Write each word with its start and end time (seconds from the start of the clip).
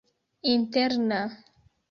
interna 0.53 1.19